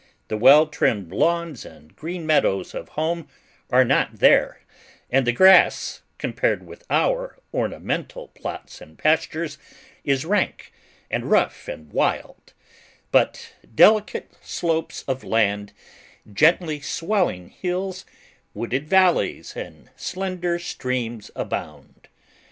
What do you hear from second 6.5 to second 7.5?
with our